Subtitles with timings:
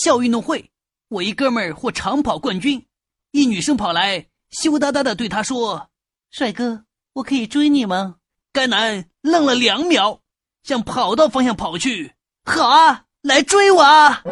[0.00, 0.70] 校运动会
[1.08, 2.86] 我一哥们儿获长跑冠军
[3.32, 5.90] 一女生跑来羞答答的对他说
[6.30, 8.16] 帅哥我可以追你吗？
[8.52, 10.20] 该男愣了两秒
[10.62, 12.12] 向跑道方向跑去
[12.44, 14.22] 好啊来追我啊！